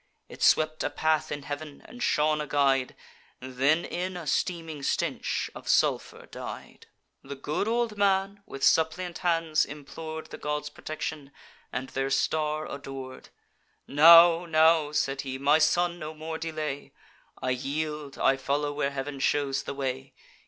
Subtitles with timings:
[0.27, 2.95] It swept a path in heav'n, and shone a guide,
[3.39, 6.87] Then in a steaming stench of sulphur died.
[7.21, 11.31] "The good old man with suppliant hands implor'd The gods' protection,
[11.71, 13.29] and their star ador'd.
[13.87, 16.93] 'Now, now,' said he, 'my son, no more delay!
[17.39, 20.15] I yield, I follow where Heav'n shews the way.